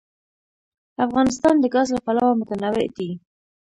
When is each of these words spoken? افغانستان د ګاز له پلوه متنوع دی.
افغانستان 1.05 1.55
د 1.59 1.65
ګاز 1.73 1.87
له 1.95 1.99
پلوه 2.05 2.33
متنوع 2.39 2.85
دی. 2.97 3.09